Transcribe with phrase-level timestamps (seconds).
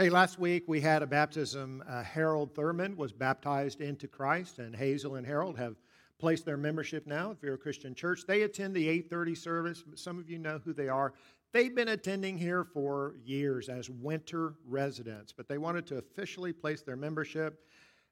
[0.00, 1.84] Hey, last week we had a baptism.
[1.86, 5.76] Uh, Harold Thurman was baptized into Christ, and Hazel and Harold have
[6.18, 8.22] placed their membership now at Vero Christian Church.
[8.26, 9.84] They attend the 8:30 service.
[9.96, 11.12] Some of you know who they are.
[11.52, 16.80] They've been attending here for years as winter residents, but they wanted to officially place
[16.80, 17.62] their membership.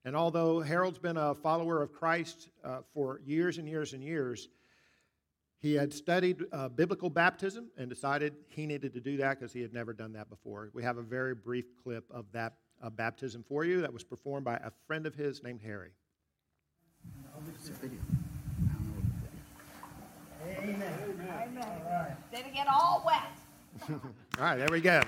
[0.05, 4.51] And although Harold's been a follower of Christ uh, for years and years and years,
[5.61, 9.61] he had studied uh, biblical baptism and decided he needed to do that because he
[9.61, 10.71] had never done that before.
[10.73, 14.45] We have a very brief clip of that uh, baptism for you that was performed
[14.45, 15.91] by a friend of his named Harry.
[20.47, 20.93] Amen.
[21.43, 21.65] Amen.
[21.85, 22.17] All right.
[22.33, 23.23] Did it get all wet?
[23.91, 24.01] all
[24.39, 25.03] right, there we go.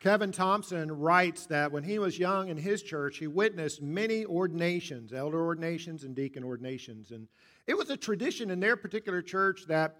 [0.00, 5.12] Kevin Thompson writes that when he was young in his church, he witnessed many ordinations,
[5.12, 7.10] elder ordinations and deacon ordinations.
[7.10, 7.28] And
[7.66, 9.96] it was a tradition in their particular church that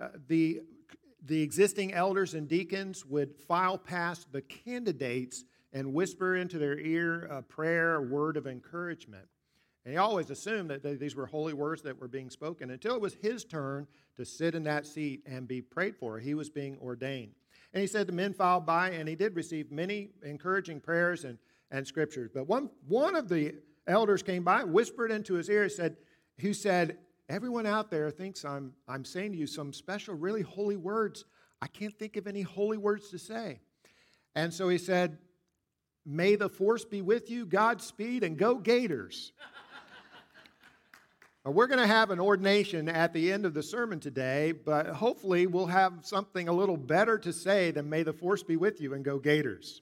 [0.00, 0.62] uh, the,
[1.24, 7.26] the existing elders and deacons would file past the candidates and whisper into their ear
[7.26, 9.28] a prayer, a word of encouragement.
[9.84, 13.00] And he always assumed that these were holy words that were being spoken until it
[13.00, 16.18] was his turn to sit in that seat and be prayed for.
[16.18, 17.34] He was being ordained.
[17.72, 21.38] And he said the men filed by, and he did receive many encouraging prayers and,
[21.70, 22.30] and scriptures.
[22.32, 23.54] But one, one of the
[23.86, 25.96] elders came by, whispered into his ear, said,
[26.38, 30.76] he said, Everyone out there thinks I'm, I'm saying to you some special, really holy
[30.76, 31.24] words.
[31.60, 33.60] I can't think of any holy words to say.
[34.36, 35.18] And so he said,
[36.04, 39.32] May the force be with you, Godspeed, and go Gators.
[41.48, 45.46] We're going to have an ordination at the end of the sermon today, but hopefully
[45.46, 48.94] we'll have something a little better to say than may the force be with you
[48.94, 49.80] and go Gators.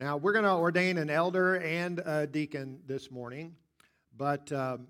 [0.00, 3.54] Now, we're going to ordain an elder and a deacon this morning,
[4.16, 4.86] but um,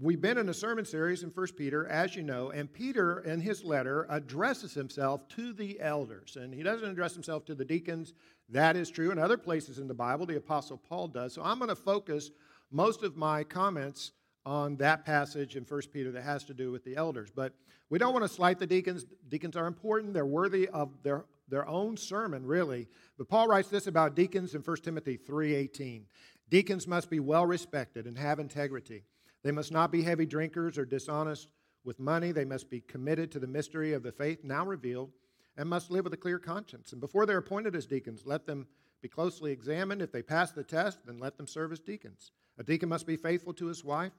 [0.00, 3.40] we've been in a sermon series in 1 Peter, as you know, and Peter, in
[3.40, 6.36] his letter, addresses himself to the elders.
[6.40, 8.14] And he doesn't address himself to the deacons.
[8.50, 10.26] That is true in other places in the Bible.
[10.26, 11.34] The Apostle Paul does.
[11.34, 12.30] So I'm going to focus
[12.70, 14.12] most of my comments
[14.46, 17.30] on that passage in 1 Peter that has to do with the elders.
[17.34, 17.52] But
[17.90, 19.04] we don't want to slight the deacons.
[19.28, 22.88] Deacons are important, they're worthy of their, their own sermon, really.
[23.18, 26.04] But Paul writes this about deacons in 1 Timothy 3:18.
[26.48, 29.02] Deacons must be well respected and have integrity.
[29.42, 31.48] They must not be heavy drinkers or dishonest
[31.84, 32.30] with money.
[32.30, 35.10] They must be committed to the mystery of the faith now revealed
[35.56, 36.92] and must live with a clear conscience.
[36.92, 38.68] And before they're appointed as deacons, let them
[39.02, 40.02] be closely examined.
[40.02, 42.30] If they pass the test, then let them serve as deacons.
[42.58, 44.12] A deacon must be faithful to his wife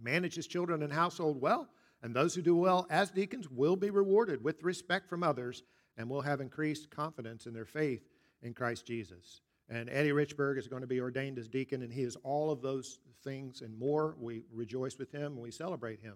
[0.00, 1.68] manage his children and household well,
[2.02, 5.62] and those who do well as deacons will be rewarded with respect from others
[5.96, 8.02] and will have increased confidence in their faith
[8.42, 9.40] in Christ Jesus.
[9.68, 12.62] And Eddie Richburg is going to be ordained as deacon, and he is all of
[12.62, 14.16] those things and more.
[14.20, 16.14] We rejoice with him and we celebrate him.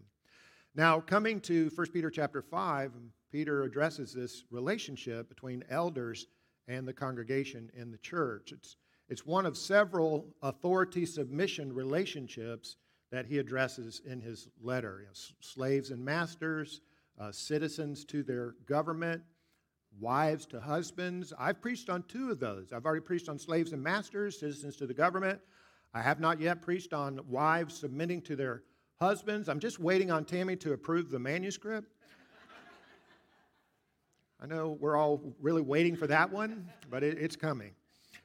[0.74, 2.92] Now, coming to 1 Peter chapter 5,
[3.32, 6.26] Peter addresses this relationship between elders
[6.68, 8.52] and the congregation in the church.
[8.52, 8.76] It's,
[9.08, 12.76] it's one of several authority submission relationships
[13.10, 16.80] that he addresses in his letter you know, slaves and masters,
[17.18, 19.22] uh, citizens to their government,
[19.98, 21.32] wives to husbands.
[21.38, 22.72] I've preached on two of those.
[22.72, 25.40] I've already preached on slaves and masters, citizens to the government.
[25.92, 28.62] I have not yet preached on wives submitting to their
[29.00, 29.48] husbands.
[29.48, 31.92] I'm just waiting on Tammy to approve the manuscript.
[34.42, 37.72] I know we're all really waiting for that one, but it, it's coming.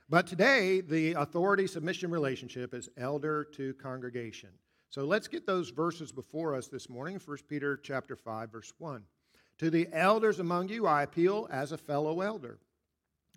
[0.09, 4.49] But today, the authority submission relationship is elder to congregation.
[4.95, 7.19] So let's get those verses before us this morning.
[7.19, 9.03] 1 Peter chapter 5 verse 1.
[9.57, 12.59] To the elders among you I appeal as a fellow elder,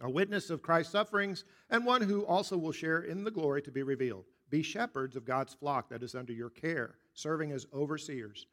[0.00, 3.72] a witness of Christ's sufferings and one who also will share in the glory to
[3.72, 4.26] be revealed.
[4.50, 8.46] Be shepherds of God's flock that is under your care, serving as overseers.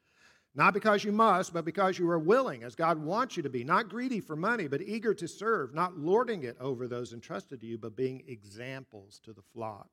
[0.56, 3.62] Not because you must, but because you are willing, as God wants you to be,
[3.62, 7.66] not greedy for money, but eager to serve, not lording it over those entrusted to
[7.68, 9.90] you, but being examples to the flock.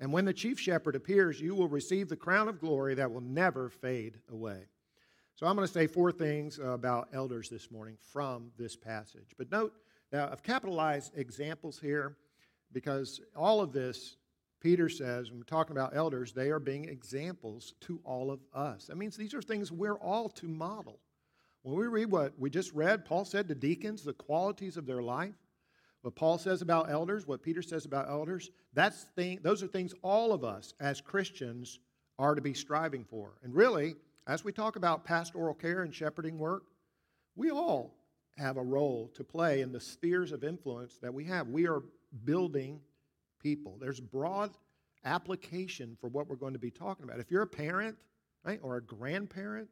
[0.00, 3.20] And when the chief shepherd appears, you will receive the crown of glory that will
[3.20, 4.66] never fade away.
[5.34, 9.34] So I'm going to say four things about elders this morning from this passage.
[9.36, 9.72] But note,
[10.12, 12.16] now I've capitalized examples here
[12.72, 14.16] because all of this,
[14.60, 18.86] Peter says, when we're talking about elders, they are being examples to all of us.
[18.86, 20.98] That means these are things we're all to model.
[21.62, 25.02] When we read what we just read, Paul said to deacons the qualities of their
[25.02, 25.34] life.
[26.02, 29.94] What Paul says about elders, what Peter says about elders, that's thing, those are things
[30.02, 31.80] all of us as Christians
[32.18, 33.34] are to be striving for.
[33.42, 33.96] And really,
[34.26, 36.64] as we talk about pastoral care and shepherding work,
[37.34, 37.94] we all
[38.36, 41.48] have a role to play in the spheres of influence that we have.
[41.48, 41.82] We are
[42.24, 42.80] building
[43.42, 43.76] people.
[43.80, 44.50] There's broad
[45.04, 47.20] application for what we're going to be talking about.
[47.20, 47.96] If you're a parent,
[48.44, 49.68] right, or a grandparent,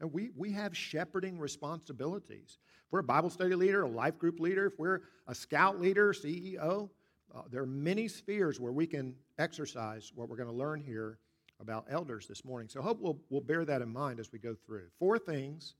[0.00, 2.58] And we, we have shepherding responsibilities.
[2.86, 6.12] If we're a Bible study leader, a life group leader, if we're a scout leader,
[6.12, 6.90] CEO,
[7.34, 11.18] uh, there are many spheres where we can exercise what we're going to learn here
[11.60, 12.68] about elders this morning.
[12.68, 14.84] So I hope we'll, we'll bear that in mind as we go through.
[14.98, 15.74] Four things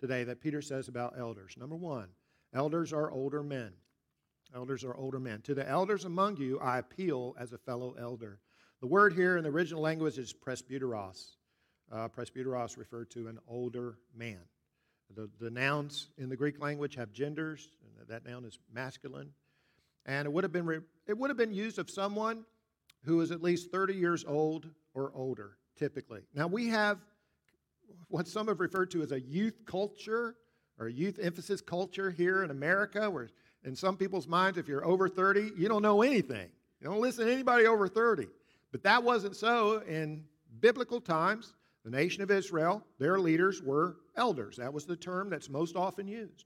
[0.00, 1.54] today that Peter says about elders.
[1.56, 2.08] Number one,
[2.54, 3.72] elders are older men.
[4.54, 5.40] Elders are older men.
[5.42, 8.40] To the elders among you, I appeal as a fellow elder.
[8.80, 11.36] The word here in the original language is presbyteros.
[11.90, 14.40] Uh, presbyteros referred to an older man.
[15.14, 17.68] The, the nouns in the Greek language have genders,
[17.98, 19.30] and that noun is masculine.
[20.06, 22.44] And it would have been, re- it would have been used of someone
[23.04, 26.20] who is at least 30 years old or older, typically.
[26.34, 26.98] Now, we have
[28.08, 30.36] what some have referred to as a youth culture
[30.78, 33.28] or youth emphasis culture here in America, where
[33.64, 36.48] in some people's minds, if you're over 30, you don't know anything.
[36.80, 38.26] You don't listen to anybody over 30.
[38.72, 40.24] But that wasn't so in
[40.60, 41.54] biblical times.
[41.84, 44.56] The nation of Israel, their leaders were elders.
[44.56, 46.44] That was the term that's most often used.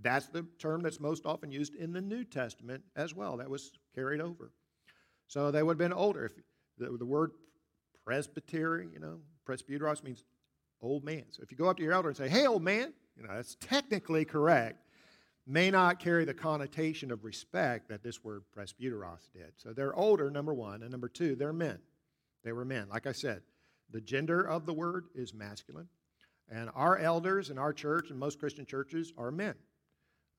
[0.00, 3.36] That's the term that's most often used in the New Testament as well.
[3.38, 4.52] That was carried over.
[5.26, 6.26] So they would have been older.
[6.26, 6.32] If
[6.78, 7.32] the, the word
[8.06, 10.24] presbytery, you know, presbyteros means
[10.80, 11.24] old man.
[11.30, 13.34] So if you go up to your elder and say, hey, old man, you know,
[13.34, 14.84] that's technically correct,
[15.46, 19.52] may not carry the connotation of respect that this word presbyteros did.
[19.56, 20.82] So they're older, number one.
[20.82, 21.78] And number two, they're men.
[22.44, 22.88] They were men.
[22.88, 23.42] Like I said,
[23.90, 25.88] the gender of the word is masculine.
[26.50, 29.54] And our elders in our church and most Christian churches are men.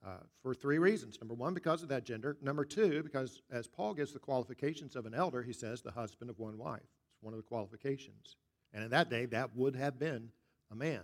[0.06, 1.20] Uh, for three reasons.
[1.20, 2.38] Number one, because of that gender.
[2.42, 6.30] Number two, because as Paul gives the qualifications of an elder, he says the husband
[6.30, 6.80] of one wife.
[6.82, 8.38] It's one of the qualifications.
[8.74, 10.30] And in that day, that would have been
[10.72, 11.02] a man.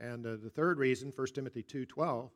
[0.00, 2.30] And uh, the third reason, 1 Timothy 2.12,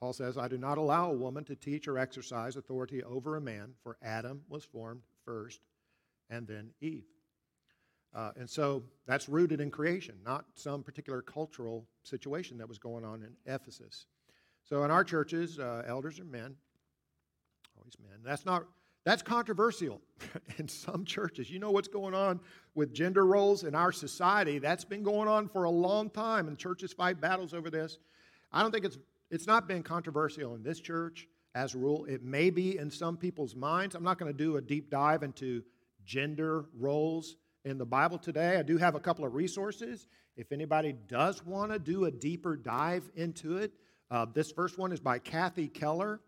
[0.00, 3.40] Paul says, I do not allow a woman to teach or exercise authority over a
[3.40, 5.60] man, for Adam was formed first,
[6.30, 7.06] and then Eve.
[8.14, 13.04] Uh, and so that's rooted in creation, not some particular cultural situation that was going
[13.04, 14.06] on in Ephesus.
[14.64, 16.56] So in our churches, uh, elders are men,
[17.76, 18.20] always men.
[18.24, 18.64] That's not
[19.04, 20.02] that's controversial
[20.58, 21.50] in some churches.
[21.50, 22.40] You know what's going on
[22.74, 24.58] with gender roles in our society?
[24.58, 27.98] That's been going on for a long time, and churches fight battles over this.
[28.52, 28.98] I don't think it's
[29.30, 32.04] it's not been controversial in this church as a rule.
[32.06, 33.94] It may be in some people's minds.
[33.94, 35.62] I'm not going to do a deep dive into
[36.04, 38.56] gender roles in the Bible today.
[38.56, 40.06] I do have a couple of resources.
[40.36, 43.72] If anybody does want to do a deeper dive into it,
[44.10, 46.20] uh, this first one is by Kathy Keller.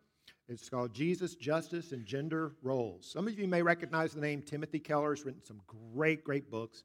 [0.49, 3.11] It's called Jesus, Justice, and Gender Roles.
[3.11, 5.15] Some of you may recognize the name Timothy Keller.
[5.15, 5.61] He's written some
[5.95, 6.83] great, great books.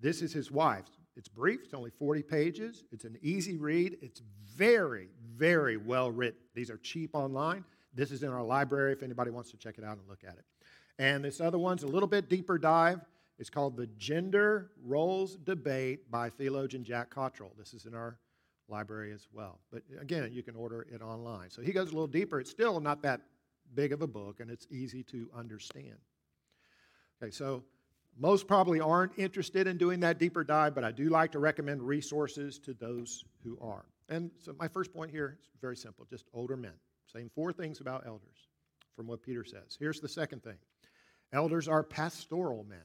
[0.00, 0.86] This is his wife.
[1.16, 2.84] It's brief, it's only 40 pages.
[2.90, 3.98] It's an easy read.
[4.00, 4.22] It's
[4.56, 6.40] very, very well written.
[6.54, 7.64] These are cheap online.
[7.94, 10.34] This is in our library if anybody wants to check it out and look at
[10.34, 10.44] it.
[10.98, 13.00] And this other one's a little bit deeper dive.
[13.38, 17.52] It's called The Gender Roles Debate by theologian Jack Cottrell.
[17.58, 18.18] This is in our
[18.68, 19.60] library as well.
[19.70, 21.50] But again, you can order it online.
[21.50, 22.40] So he goes a little deeper.
[22.40, 23.22] It's still not that
[23.74, 25.96] big of a book, and it's easy to understand.
[27.22, 27.62] Okay, so
[28.18, 31.82] most probably aren't interested in doing that deeper dive, but I do like to recommend
[31.82, 33.84] resources to those who are.
[34.08, 36.74] And so my first point here is very simple just older men.
[37.12, 38.48] Saying four things about elders
[38.96, 39.76] from what Peter says.
[39.78, 40.56] Here's the second thing
[41.32, 42.84] elders are pastoral men.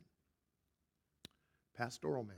[1.78, 2.38] Pastoral men.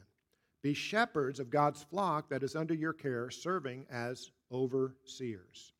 [0.61, 5.71] Be shepherds of God's flock that is under your care, serving as overseers.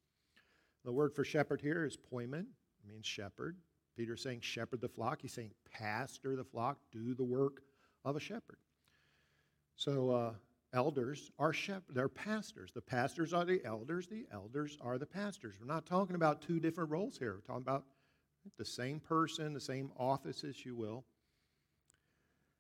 [0.86, 3.58] The word for shepherd here is poimen, it means shepherd.
[3.98, 5.22] Peter's saying shepherd the flock.
[5.22, 7.64] He's saying pastor the flock, do the work
[8.06, 8.60] of a shepherd.
[9.76, 10.34] So uh,
[10.72, 12.72] elders are shepherds, they're pastors.
[12.74, 15.56] The pastors are the elders, the elders are the pastors.
[15.60, 17.34] We're not talking about two different roles here.
[17.34, 17.84] We're talking about
[18.58, 21.04] the same person, the same office, if you will.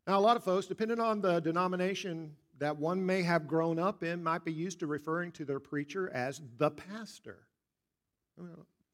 [0.09, 4.03] Now, a lot of folks, depending on the denomination that one may have grown up
[4.03, 7.45] in, might be used to referring to their preacher as the pastor.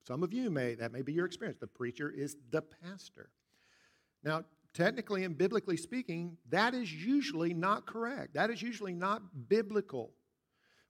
[0.05, 1.57] Some of you may, that may be your experience.
[1.57, 3.29] The preacher is the pastor.
[4.25, 4.43] Now,
[4.73, 8.33] technically and biblically speaking, that is usually not correct.
[8.33, 10.11] That is usually not biblical.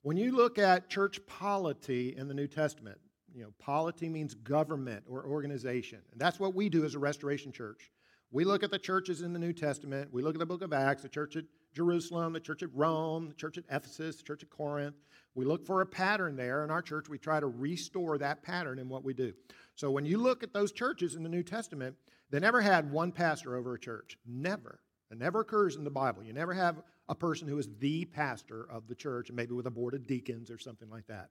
[0.02, 2.98] When you look at church polity in the New Testament,
[3.32, 6.00] you know, polity means government or organization.
[6.12, 7.92] And that's what we do as a restoration church.
[8.36, 10.12] We look at the churches in the New Testament.
[10.12, 13.30] We look at the book of Acts, the church at Jerusalem, the church at Rome,
[13.30, 14.98] the church at Ephesus, the church at Corinth.
[15.36, 16.66] We look for a pattern there.
[16.66, 19.32] In our church, we try to restore that pattern in what we do.
[19.76, 21.96] So when you look at those churches in the New Testament,
[22.30, 24.18] they never had one pastor over a church.
[24.28, 24.82] Never.
[25.10, 26.22] It never occurs in the Bible.
[26.22, 29.72] You never have a person who is the pastor of the church, maybe with a
[29.72, 31.30] board of deacons or something like that.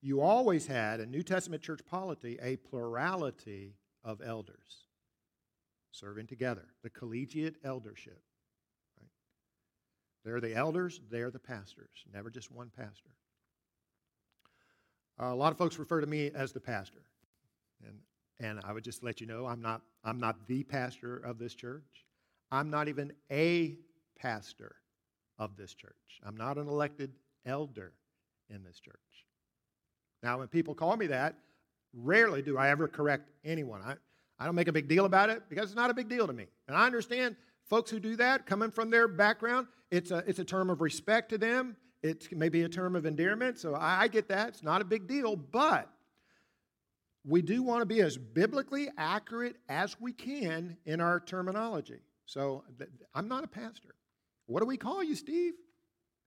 [0.00, 4.87] You always had, in New Testament church polity, a plurality of elders
[5.98, 8.20] serving together, the collegiate eldership.
[9.00, 9.10] Right?
[10.24, 13.10] They're the elders, they're the pastors, never just one pastor.
[15.20, 17.02] Uh, a lot of folks refer to me as the pastor.
[17.84, 17.98] And,
[18.40, 21.54] and I would just let you know I'm not, I'm not the pastor of this
[21.54, 22.06] church.
[22.50, 23.76] I'm not even a
[24.18, 24.76] pastor
[25.38, 25.92] of this church.
[26.24, 27.12] I'm not an elected
[27.44, 27.92] elder
[28.48, 28.94] in this church.
[30.22, 31.34] Now, when people call me that,
[31.92, 33.82] rarely do I ever correct anyone.
[33.82, 33.94] I,
[34.38, 36.32] I don't make a big deal about it because it's not a big deal to
[36.32, 36.46] me.
[36.68, 37.36] And I understand
[37.68, 41.30] folks who do that, coming from their background, it's a, it's a term of respect
[41.30, 41.76] to them.
[42.02, 43.58] It may be a term of endearment.
[43.58, 44.48] So I, I get that.
[44.48, 45.34] It's not a big deal.
[45.34, 45.90] But
[47.24, 52.00] we do want to be as biblically accurate as we can in our terminology.
[52.26, 53.94] So th- I'm not a pastor.
[54.46, 55.54] What do we call you, Steve?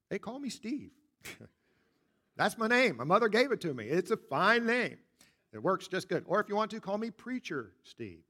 [0.09, 0.91] They call me Steve.
[2.35, 2.97] That's my name.
[2.97, 3.85] My mother gave it to me.
[3.85, 4.97] It's a fine name.
[5.53, 6.23] It works just good.
[6.27, 8.23] Or if you want to, call me Preacher Steve.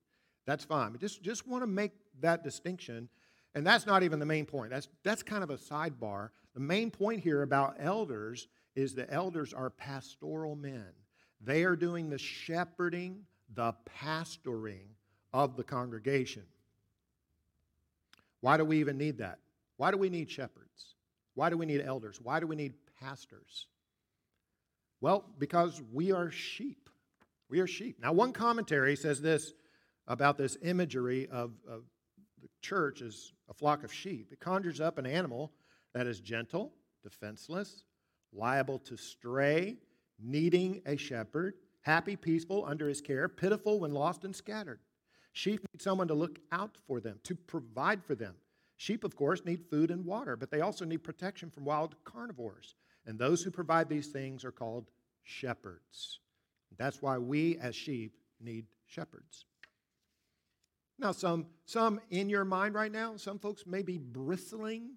[0.45, 0.91] That's fine.
[0.91, 3.09] But just, just want to make that distinction.
[3.53, 4.71] And that's not even the main point.
[4.71, 6.29] That's, that's kind of a sidebar.
[6.53, 10.87] The main point here about elders is the elders are pastoral men.
[11.41, 13.23] They are doing the shepherding,
[13.53, 13.73] the
[14.03, 14.87] pastoring
[15.33, 16.43] of the congregation.
[18.41, 19.39] Why do we even need that?
[19.77, 20.95] Why do we need shepherds?
[21.35, 22.19] Why do we need elders?
[22.21, 23.67] Why do we need pastors?
[24.99, 26.89] Well, because we are sheep.
[27.51, 27.97] We are sheep.
[28.01, 29.53] Now, one commentary says this
[30.07, 31.83] about this imagery of, of
[32.41, 34.29] the church as a flock of sheep.
[34.31, 35.51] It conjures up an animal
[35.93, 36.71] that is gentle,
[37.03, 37.83] defenseless,
[38.31, 39.75] liable to stray,
[40.17, 44.79] needing a shepherd, happy, peaceful under his care, pitiful when lost and scattered.
[45.33, 48.35] Sheep need someone to look out for them, to provide for them.
[48.77, 52.75] Sheep, of course, need food and water, but they also need protection from wild carnivores.
[53.05, 54.89] And those who provide these things are called
[55.23, 56.19] shepherds.
[56.77, 59.45] That's why we as sheep need shepherds.
[60.99, 64.91] Now, some, some in your mind right now, some folks may be bristling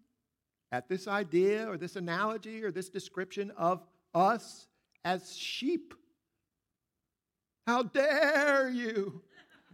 [0.71, 3.83] at this idea or this analogy or this description of
[4.15, 4.67] us
[5.05, 5.95] as sheep.
[7.67, 9.23] How dare you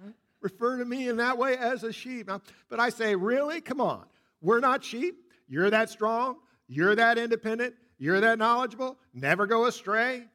[0.40, 2.28] refer to me in that way as a sheep?
[2.28, 3.61] Now, but I say, really?
[3.61, 4.04] Come on.
[4.40, 5.16] We're not sheep.
[5.49, 6.37] You're that strong.
[6.69, 7.75] You're that independent.
[7.99, 8.97] You're that knowledgeable.
[9.12, 10.26] Never go astray.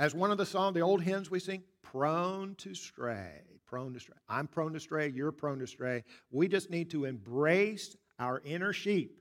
[0.00, 4.00] As one of the songs, the old hymns we sing, prone to stray, prone to
[4.00, 4.16] stray.
[4.28, 6.04] I'm prone to stray, you're prone to stray.
[6.30, 9.20] We just need to embrace our inner sheep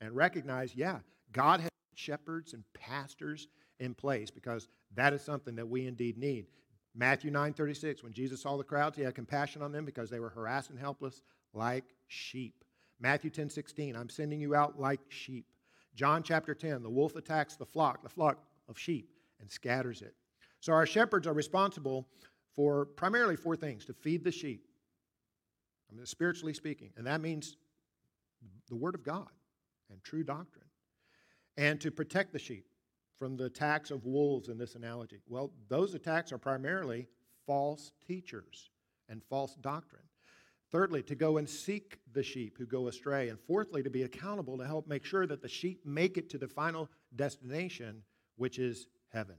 [0.00, 0.98] and recognize, yeah,
[1.32, 3.48] God has shepherds and pastors
[3.78, 6.46] in place because that is something that we indeed need.
[6.94, 10.20] Matthew 9 36, when Jesus saw the crowds, he had compassion on them because they
[10.20, 11.22] were harassed and helpless
[11.54, 12.64] like sheep.
[12.98, 15.46] Matthew 10 16, I'm sending you out like sheep.
[15.94, 19.08] John chapter 10, the wolf attacks the flock, the flock of sheep
[19.40, 20.14] and scatters it.
[20.60, 22.06] So our shepherds are responsible
[22.54, 24.66] for primarily four things to feed the sheep.
[25.90, 27.56] I mean, spiritually speaking, and that means
[28.68, 29.28] the Word of God
[29.90, 30.66] and true doctrine,
[31.56, 32.66] and to protect the sheep
[33.18, 35.20] from the attacks of wolves in this analogy.
[35.28, 37.08] Well, those attacks are primarily
[37.46, 38.70] false teachers
[39.08, 40.04] and false doctrine.
[40.70, 43.28] Thirdly, to go and seek the sheep who go astray.
[43.28, 46.38] And fourthly, to be accountable to help make sure that the sheep make it to
[46.38, 48.02] the final destination,
[48.36, 49.36] which is heaven.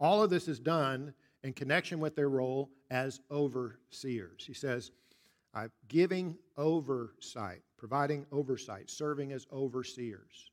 [0.00, 4.44] All of this is done in connection with their role as overseers.
[4.46, 4.90] He says,
[5.54, 10.52] uh, giving oversight, providing oversight, serving as overseers.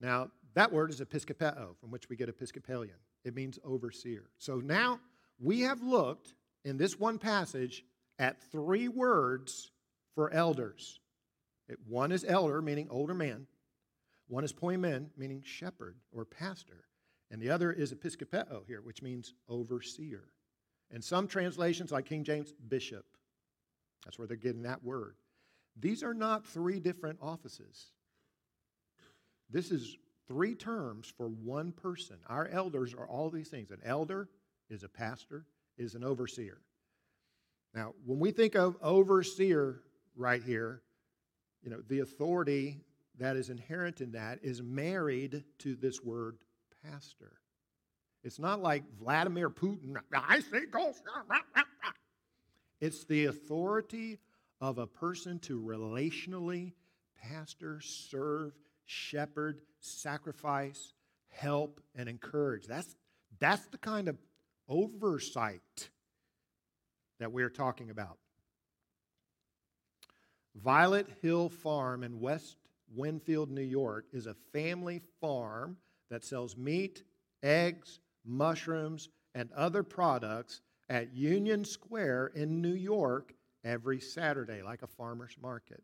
[0.00, 2.96] Now, that word is episkopeo, from which we get Episcopalian.
[3.24, 4.30] It means overseer.
[4.38, 5.00] So now
[5.38, 7.84] we have looked in this one passage
[8.18, 9.70] at three words
[10.14, 11.00] for elders.
[11.68, 13.46] It, one is elder, meaning older man.
[14.28, 16.84] One is poimen, meaning shepherd or pastor.
[17.30, 20.24] And the other is episkopeo here, which means overseer.
[20.90, 23.04] And some translations, like King James, bishop.
[24.04, 25.16] That's where they're getting that word.
[25.78, 27.92] These are not three different offices.
[29.50, 32.16] This is three terms for one person.
[32.26, 33.70] Our elders are all these things.
[33.70, 34.28] An elder
[34.68, 36.58] is a pastor, is an overseer.
[37.74, 39.80] Now, when we think of overseer
[40.16, 40.82] right here,
[41.62, 42.80] you know, the authority
[43.18, 46.38] that is inherent in that is married to this word
[46.84, 47.32] pastor.
[48.24, 50.92] It's not like Vladimir Putin, I say go.
[52.80, 54.18] It's the authority
[54.60, 56.72] of a person to relationally
[57.20, 58.52] pastor, serve,
[58.86, 60.92] shepherd, sacrifice,
[61.28, 62.66] help, and encourage.
[62.66, 62.96] That's,
[63.38, 64.16] that's the kind of
[64.68, 65.88] oversight
[67.18, 68.18] that we're talking about.
[70.54, 72.56] Violet Hill Farm in West
[72.94, 75.76] Winfield, New York, is a family farm
[76.10, 77.02] that sells meat,
[77.42, 84.86] eggs, mushrooms, and other products at Union Square in New York every Saturday, like a
[84.86, 85.82] farmer's market.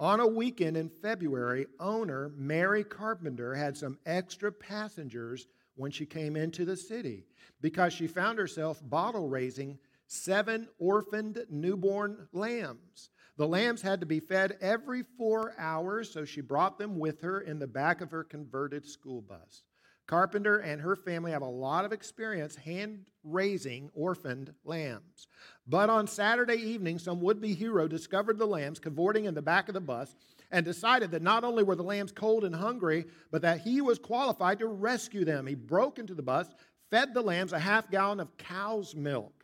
[0.00, 6.36] On a weekend in February, owner Mary Carpenter had some extra passengers when she came
[6.36, 7.24] into the city
[7.60, 13.10] because she found herself bottle raising seven orphaned newborn lambs.
[13.36, 17.40] The lambs had to be fed every four hours, so she brought them with her
[17.40, 19.64] in the back of her converted school bus.
[20.06, 25.28] Carpenter and her family have a lot of experience hand raising orphaned lambs.
[25.66, 29.68] But on Saturday evening, some would be hero discovered the lambs cavorting in the back
[29.68, 30.14] of the bus
[30.50, 33.98] and decided that not only were the lambs cold and hungry, but that he was
[33.98, 35.46] qualified to rescue them.
[35.46, 36.48] He broke into the bus,
[36.90, 39.43] fed the lambs a half gallon of cow's milk.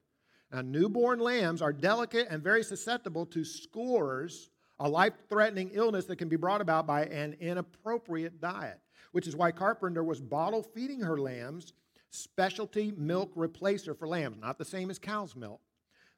[0.52, 6.16] Now, newborn lambs are delicate and very susceptible to scores, a life threatening illness that
[6.16, 8.80] can be brought about by an inappropriate diet,
[9.12, 11.72] which is why Carpenter was bottle feeding her lambs
[12.10, 15.60] specialty milk replacer for lambs, not the same as cow's milk.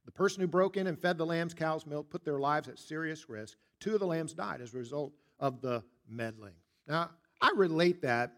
[0.04, 2.78] The person who broke in and fed the lambs cow's milk put their lives at
[2.78, 3.56] serious risk.
[3.78, 6.54] Two of the lambs died as a result of the meddling.
[6.88, 7.10] Now,
[7.40, 8.32] I relate that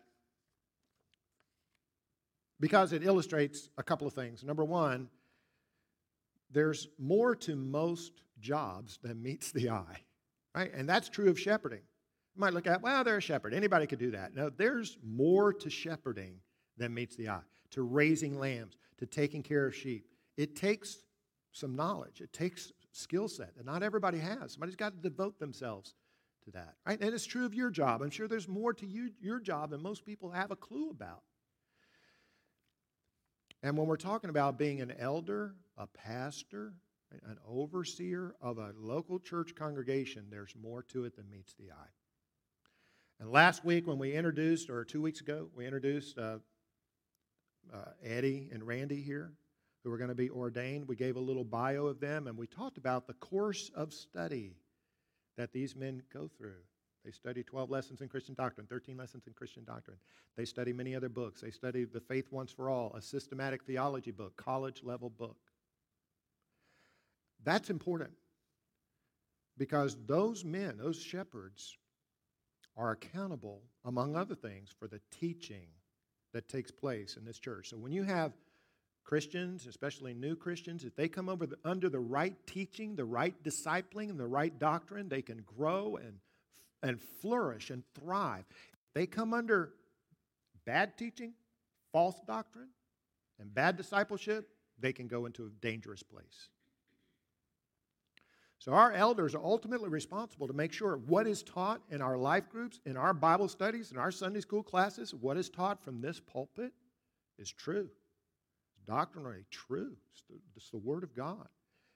[2.60, 4.44] because it illustrates a couple of things.
[4.44, 5.08] Number one,
[6.54, 10.00] there's more to most jobs than meets the eye,
[10.54, 10.72] right?
[10.72, 11.82] And that's true of shepherding.
[12.34, 13.54] You might look at, well, they're a shepherd.
[13.54, 14.34] Anybody could do that.
[14.34, 16.40] No, there's more to shepherding
[16.76, 20.06] than meets the eye, to raising lambs, to taking care of sheep.
[20.36, 20.98] It takes
[21.52, 24.52] some knowledge, it takes skill set that not everybody has.
[24.52, 25.94] Somebody's got to devote themselves
[26.44, 27.00] to that, right?
[27.00, 28.02] And it's true of your job.
[28.02, 31.22] I'm sure there's more to you, your job than most people have a clue about.
[33.64, 36.74] And when we're talking about being an elder, a pastor,
[37.10, 41.92] an overseer of a local church congregation, there's more to it than meets the eye.
[43.18, 46.40] And last week, when we introduced, or two weeks ago, we introduced uh,
[47.72, 49.32] uh, Eddie and Randy here,
[49.82, 50.86] who are going to be ordained.
[50.86, 54.58] We gave a little bio of them, and we talked about the course of study
[55.38, 56.60] that these men go through.
[57.04, 59.98] They study 12 lessons in Christian doctrine, 13 lessons in Christian doctrine.
[60.36, 61.42] They study many other books.
[61.42, 65.36] They study The Faith Once for All, a systematic theology book, college level book.
[67.44, 68.12] That's important
[69.58, 71.76] because those men, those shepherds,
[72.76, 75.66] are accountable, among other things, for the teaching
[76.32, 77.70] that takes place in this church.
[77.70, 78.32] So when you have
[79.04, 83.34] Christians, especially new Christians, if they come over the, under the right teaching, the right
[83.44, 86.14] discipling, and the right doctrine, they can grow and
[86.84, 88.44] and flourish and thrive.
[88.94, 89.72] They come under
[90.64, 91.32] bad teaching,
[91.92, 92.68] false doctrine,
[93.40, 96.48] and bad discipleship, they can go into a dangerous place.
[98.58, 102.48] So, our elders are ultimately responsible to make sure what is taught in our life
[102.48, 106.20] groups, in our Bible studies, in our Sunday school classes, what is taught from this
[106.20, 106.72] pulpit
[107.38, 107.90] is true.
[108.70, 109.96] It's doctrinally true.
[110.12, 111.48] It's the, it's the Word of God.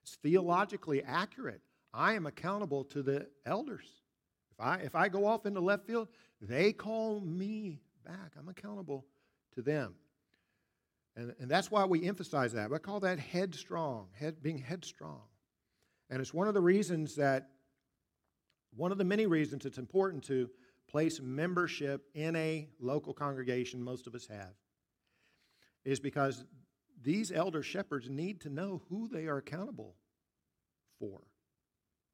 [0.03, 1.63] It's theologically accurate.
[1.95, 3.87] I am accountable to the elders.
[4.59, 6.09] If I, if I go off into left field,
[6.41, 8.33] they call me back.
[8.39, 9.07] I'm accountable
[9.55, 9.95] to them.
[11.17, 12.71] And, and that's why we emphasize that.
[12.71, 15.23] We call that headstrong, head, being headstrong.
[16.11, 17.51] And it's one of the reasons that,
[18.75, 20.51] one of the many reasons it's important to
[20.89, 24.55] place membership in a local congregation, most of us have,
[25.85, 26.45] is because
[27.03, 29.95] these elder shepherds need to know who they are accountable
[30.99, 31.21] for.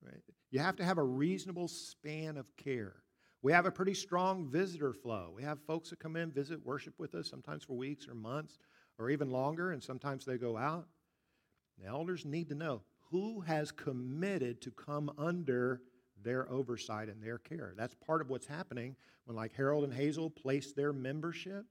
[0.05, 0.23] Right?
[0.51, 2.97] You have to have a reasonable span of care.
[3.43, 5.33] We have a pretty strong visitor flow.
[5.35, 8.59] We have folks that come in, visit, worship with us, sometimes for weeks or months
[8.99, 10.87] or even longer, and sometimes they go out.
[11.79, 15.83] The elders need to know who has committed to come under
[16.23, 17.75] their oversight and their care.
[17.77, 21.67] That's part of what's happening when, like Harold and Hazel, place their membership.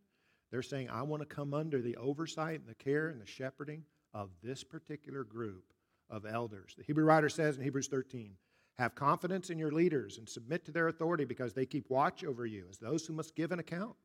[0.52, 3.84] They're saying, I want to come under the oversight and the care and the shepherding
[4.14, 5.64] of this particular group
[6.10, 6.76] of elders.
[6.78, 8.36] The Hebrew writer says in Hebrews 13,
[8.78, 12.46] have confidence in your leaders and submit to their authority because they keep watch over
[12.46, 13.96] you as those who must give an account.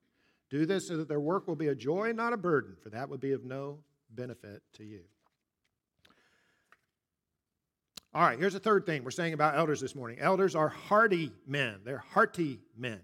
[0.51, 2.91] Do this so that their work will be a joy, and not a burden, for
[2.91, 3.79] that would be of no
[4.11, 5.01] benefit to you.
[8.15, 10.19] All right, here's the third thing we're saying about elders this morning.
[10.19, 13.01] Elders are hearty men, they're hearty men.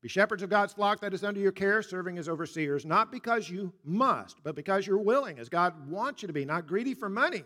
[0.00, 3.50] Be shepherds of God's flock that is under your care, serving as overseers, not because
[3.50, 7.08] you must, but because you're willing, as God wants you to be, not greedy for
[7.08, 7.42] money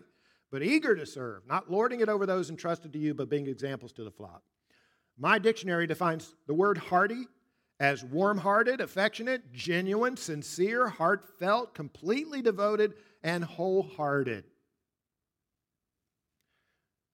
[0.53, 3.91] but eager to serve, not lording it over those entrusted to you, but being examples
[3.91, 4.43] to the flock.
[5.17, 7.23] My dictionary defines the word hearty
[7.79, 14.43] as warm hearted, affectionate, genuine, sincere, heartfelt, completely devoted, and wholehearted.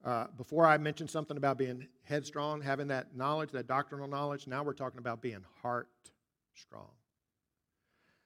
[0.04, 4.64] Uh, before I mentioned something about being headstrong, having that knowledge, that doctrinal knowledge, now
[4.64, 5.88] we're talking about being heart
[6.56, 6.90] strong.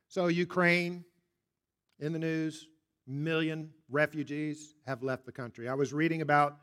[0.08, 1.06] So, Ukraine
[2.00, 2.68] in the news,
[3.08, 5.68] million refugees have left the country.
[5.68, 6.58] I was reading about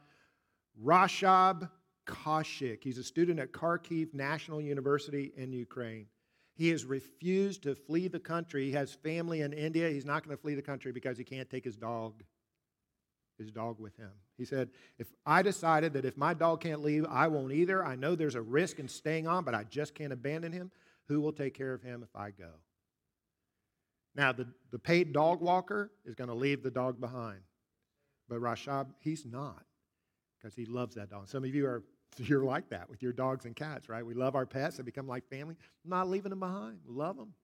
[0.83, 1.69] Rishabh
[2.07, 2.83] Kaushik.
[2.83, 6.07] He's a student at Kharkiv National University in Ukraine.
[6.55, 8.67] He has refused to flee the country.
[8.67, 9.89] He has family in India.
[9.89, 12.23] He's not going to flee the country because he can't take his dog,
[13.39, 14.11] his dog with him.
[14.37, 17.85] He said, If I decided that if my dog can't leave, I won't either.
[17.85, 20.71] I know there's a risk in staying on, but I just can't abandon him.
[21.09, 22.51] Who will take care of him if I go?
[24.15, 27.41] Now, the, the paid dog walker is going to leave the dog behind.
[28.29, 29.65] But Rishabh, he's not
[30.39, 31.29] because he loves that dog.
[31.29, 31.83] Some of you are
[32.17, 34.05] you're like that with your dogs and cats, right?
[34.05, 35.57] We love our pets, they become like family.
[35.85, 36.79] I'm not leaving them behind.
[36.87, 37.35] love them.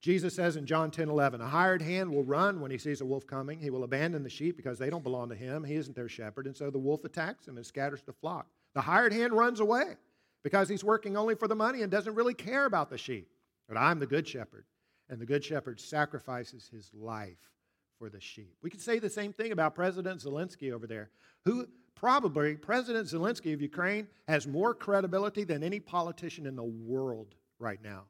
[0.00, 3.04] Jesus says in John 10 11, a hired hand will run when he sees a
[3.04, 3.58] wolf coming.
[3.58, 5.64] He will abandon the sheep because they don't belong to him.
[5.64, 6.46] He isn't their shepherd.
[6.46, 8.46] And so the wolf attacks him and scatters the flock.
[8.74, 9.96] The hired hand runs away
[10.44, 13.28] because he's working only for the money and doesn't really care about the sheep.
[13.68, 14.64] But I'm the good shepherd,
[15.08, 17.50] and the good shepherd sacrifices his life
[17.98, 18.54] for the sheep.
[18.62, 21.10] We could say the same thing about President Zelensky over there,
[21.44, 27.34] who probably, President Zelensky of Ukraine has more credibility than any politician in the world
[27.58, 28.04] right now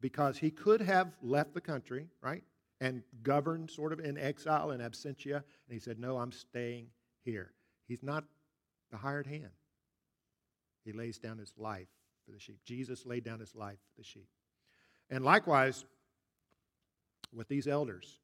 [0.00, 2.42] because he could have left the country, right,
[2.80, 5.36] and governed sort of in exile and absentia.
[5.36, 6.88] And he said, No, I'm staying
[7.24, 7.52] here.
[7.88, 8.24] He's not
[8.90, 9.50] the hired hand.
[10.84, 11.88] He lays down his life
[12.26, 12.58] for the sheep.
[12.64, 14.26] Jesus laid down his life for the sheep.
[15.12, 15.84] And likewise,
[17.34, 18.18] with these elders,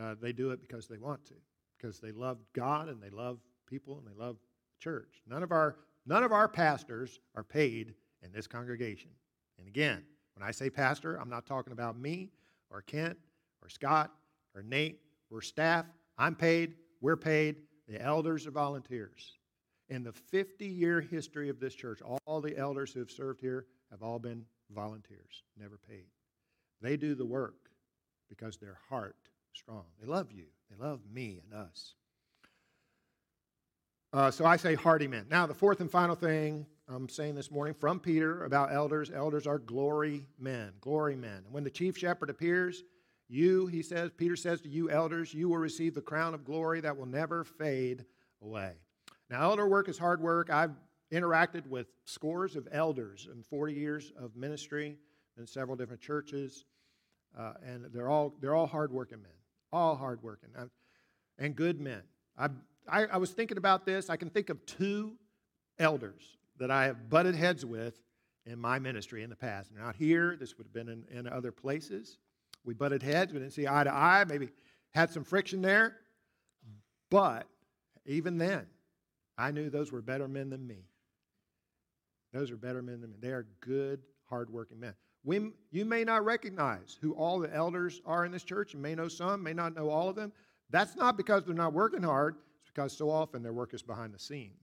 [0.00, 1.34] uh, they do it because they want to,
[1.76, 4.36] because they love God and they love people and they love
[4.78, 5.22] church.
[5.26, 9.10] None of our none of our pastors are paid in this congregation.
[9.58, 10.04] And again,
[10.36, 12.30] when I say pastor, I'm not talking about me
[12.70, 13.18] or Kent
[13.60, 14.12] or Scott
[14.54, 15.00] or Nate.
[15.30, 15.84] We're staff.
[16.16, 16.74] I'm paid.
[17.00, 17.56] We're paid.
[17.88, 19.32] The elders are volunteers.
[19.88, 23.66] In the 50 year history of this church, all the elders who have served here
[23.90, 26.06] have all been volunteers, never paid.
[26.80, 27.70] They do the work
[28.28, 29.16] because their heart
[29.52, 29.84] strong.
[30.00, 30.46] They love you.
[30.70, 31.94] They love me and us.
[34.12, 35.26] Uh, so I say hardy men.
[35.30, 39.46] Now, the fourth and final thing I'm saying this morning from Peter about elders elders
[39.46, 41.44] are glory men, glory men.
[41.50, 42.82] when the chief shepherd appears,
[43.28, 46.80] you, he says, Peter says to you, elders, you will receive the crown of glory
[46.80, 48.04] that will never fade
[48.42, 48.72] away.
[49.28, 50.50] Now, elder work is hard work.
[50.50, 50.74] I've
[51.12, 54.96] interacted with scores of elders in 40 years of ministry
[55.38, 56.64] in several different churches,
[57.38, 59.32] uh, and they're all they're all hardworking men,
[59.72, 60.66] all hardworking uh,
[61.38, 62.02] and good men.
[62.38, 62.48] I,
[62.88, 64.10] I, I was thinking about this.
[64.10, 65.14] I can think of two
[65.78, 67.98] elders that I have butted heads with
[68.46, 69.70] in my ministry in the past.
[69.76, 70.36] Not here.
[70.38, 72.18] This would have been in, in other places.
[72.64, 73.32] We butted heads.
[73.32, 74.24] We didn't see eye to eye.
[74.28, 74.48] Maybe
[74.92, 75.96] had some friction there.
[77.10, 77.46] But
[78.06, 78.66] even then,
[79.36, 80.84] I knew those were better men than me.
[82.32, 83.16] Those are better men than me.
[83.20, 84.94] They are good, hardworking men.
[85.24, 88.72] We, you may not recognize who all the elders are in this church.
[88.72, 90.32] You may know some, may not know all of them.
[90.70, 94.14] That's not because they're not working hard, it's because so often their work is behind
[94.14, 94.54] the scenes.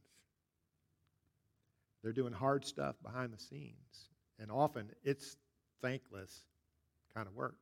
[2.02, 4.10] They're doing hard stuff behind the scenes.
[4.40, 5.36] And often it's
[5.82, 6.46] thankless
[7.14, 7.58] kind of work.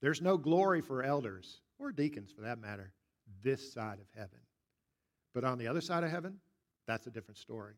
[0.00, 2.92] There's no glory for elders, or deacons for that matter,
[3.42, 4.40] this side of heaven.
[5.32, 6.38] But on the other side of heaven,
[6.86, 7.74] that's a different story.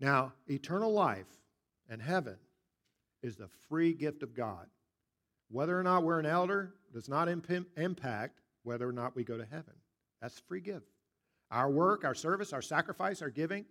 [0.00, 1.26] Now, eternal life
[1.88, 2.36] and heaven
[3.22, 4.66] is the free gift of God.
[5.50, 9.36] Whether or not we're an elder does not imp- impact whether or not we go
[9.36, 9.74] to heaven.
[10.20, 10.86] That's free gift.
[11.50, 13.66] Our work, our service, our sacrifice, our giving,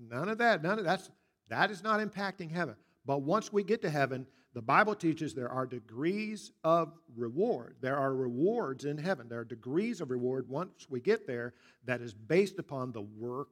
[0.00, 1.10] none of that, none of that's
[1.48, 2.76] that is not impacting heaven.
[3.04, 7.76] But once we get to heaven, the Bible teaches there are degrees of reward.
[7.80, 9.28] There are rewards in heaven.
[9.28, 13.48] There are degrees of reward once we get there that is based upon the work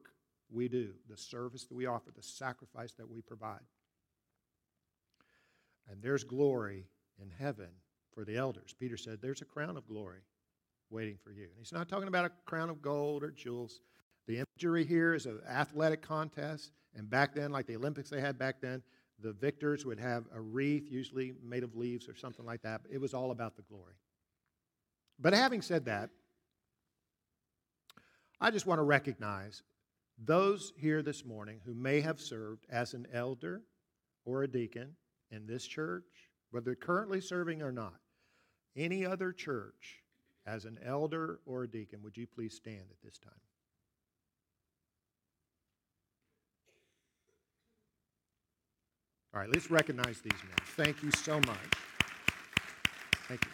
[0.51, 3.59] we do, the service that we offer, the sacrifice that we provide.
[5.89, 6.85] And there's glory
[7.21, 7.69] in heaven
[8.13, 8.75] for the elders.
[8.77, 10.21] Peter said, There's a crown of glory
[10.89, 11.43] waiting for you.
[11.43, 13.81] And he's not talking about a crown of gold or jewels.
[14.27, 16.71] The imagery here is an athletic contest.
[16.95, 18.83] And back then, like the Olympics they had back then,
[19.21, 22.81] the victors would have a wreath, usually made of leaves or something like that.
[22.89, 23.95] It was all about the glory.
[25.19, 26.09] But having said that,
[28.39, 29.63] I just want to recognize
[30.17, 33.61] those here this morning who may have served as an elder
[34.25, 34.95] or a deacon
[35.31, 37.99] in this church, whether currently serving or not,
[38.75, 40.03] any other church
[40.45, 43.33] as an elder or a deacon, would you please stand at this time?
[49.33, 50.57] All right, let's recognize these men.
[50.75, 51.57] Thank you so much.
[53.27, 53.51] Thank you.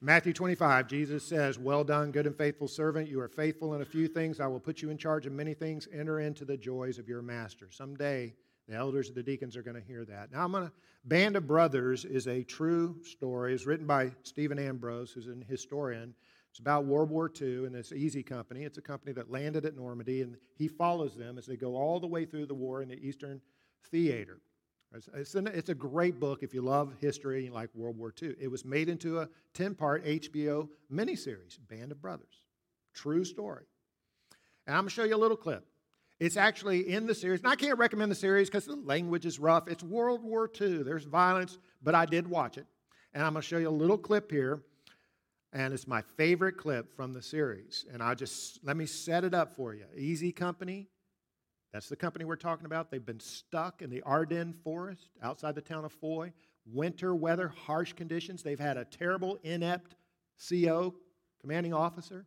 [0.00, 3.08] Matthew 25, Jesus says, Well done, good and faithful servant.
[3.08, 4.38] You are faithful in a few things.
[4.38, 5.88] I will put you in charge of many things.
[5.92, 7.68] Enter into the joys of your master.
[7.70, 8.34] Someday,
[8.68, 10.32] the elders and the deacons are going to hear that.
[10.32, 10.72] Now, I'm going to.
[11.06, 13.52] Band of Brothers is a true story.
[13.52, 16.14] It's written by Stephen Ambrose, who's an historian.
[16.50, 18.62] It's about World War II and this Easy Company.
[18.62, 22.00] It's a company that landed at Normandy, and he follows them as they go all
[22.00, 23.40] the way through the war in the Eastern
[23.90, 24.40] Theater.
[24.94, 27.98] It's, it's, an, it's a great book if you love history and you like World
[27.98, 28.34] War II.
[28.40, 32.44] It was made into a 10 part HBO miniseries, Band of Brothers.
[32.94, 33.64] True story.
[34.66, 35.66] And I'm going to show you a little clip.
[36.24, 39.38] It's actually in the series, and I can't recommend the series because the language is
[39.38, 39.68] rough.
[39.68, 40.82] It's World War II.
[40.82, 42.66] There's violence, but I did watch it.
[43.12, 44.62] And I'm going to show you a little clip here
[45.52, 47.84] and it's my favorite clip from the series.
[47.92, 49.84] And I just let me set it up for you.
[49.94, 50.88] Easy Company,
[51.74, 52.90] that's the company we're talking about.
[52.90, 56.32] They've been stuck in the Ardennes forest outside the town of Foy.
[56.64, 58.42] Winter weather, harsh conditions.
[58.42, 59.94] They've had a terrible, inept
[60.48, 60.94] CO,
[61.42, 62.24] commanding officer.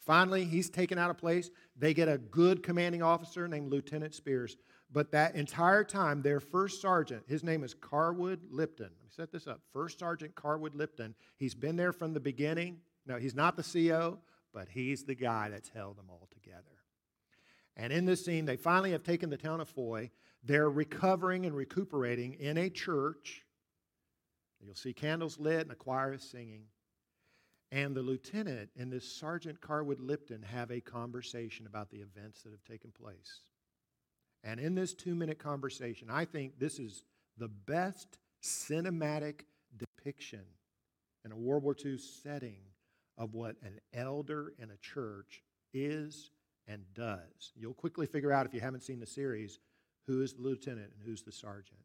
[0.00, 1.50] Finally, he's taken out of place.
[1.76, 4.56] They get a good commanding officer named Lieutenant Speirs.
[4.92, 8.90] But that entire time, their first sergeant, his name is Carwood Lipton.
[8.90, 9.60] Let me set this up.
[9.72, 11.14] First Sergeant Carwood Lipton.
[11.36, 12.78] He's been there from the beginning.
[13.06, 14.18] No, he's not the CO,
[14.52, 16.64] but he's the guy that's held them all together.
[17.76, 20.10] And in this scene, they finally have taken the town of Foy.
[20.42, 23.44] They're recovering and recuperating in a church.
[24.60, 26.64] You'll see candles lit and a choir is singing.
[27.72, 32.50] And the lieutenant and this Sergeant Carwood Lipton have a conversation about the events that
[32.50, 33.42] have taken place.
[34.42, 37.04] And in this two minute conversation, I think this is
[37.36, 39.42] the best cinematic
[39.76, 40.42] depiction
[41.24, 42.60] in a World War II setting
[43.18, 46.30] of what an elder in a church is
[46.66, 47.52] and does.
[47.54, 49.58] You'll quickly figure out if you haven't seen the series
[50.06, 51.80] who is the lieutenant and who's the sergeant.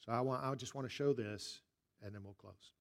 [0.00, 1.60] So I, want, I just want to show this,
[2.02, 2.72] and then we'll close.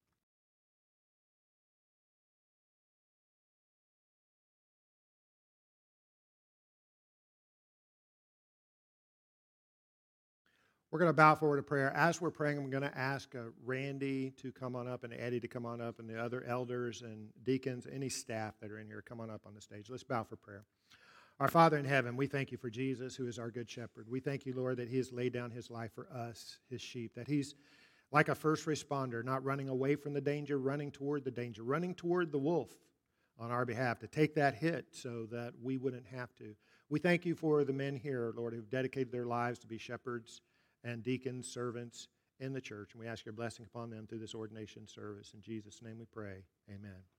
[10.98, 11.96] We're going to bow forward to prayer.
[11.96, 15.40] As we're praying, I'm going to ask uh, Randy to come on up and Eddie
[15.42, 18.88] to come on up and the other elders and deacons, any staff that are in
[18.88, 19.92] here, come on up on the stage.
[19.92, 20.64] Let's bow for prayer.
[21.40, 24.08] Our Father in heaven, we thank you for Jesus, who is our good shepherd.
[24.10, 27.14] We thank you, Lord, that he has laid down his life for us, his sheep,
[27.14, 27.54] that he's
[28.12, 31.94] like a first responder, not running away from the danger, running toward the danger, running
[31.94, 32.72] toward the wolf
[33.38, 36.56] on our behalf to take that hit so that we wouldn't have to.
[36.90, 40.42] We thank you for the men here, Lord, who've dedicated their lives to be shepherds
[40.84, 42.08] and deacons, servants
[42.40, 42.94] in the church.
[42.94, 45.32] And we ask your blessing upon them through this ordination service.
[45.34, 46.44] In Jesus' name we pray.
[46.70, 47.17] Amen.